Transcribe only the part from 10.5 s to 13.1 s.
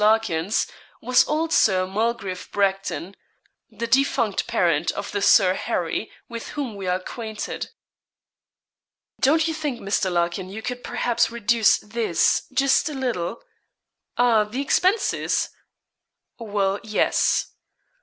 could perhaps reduce this, just a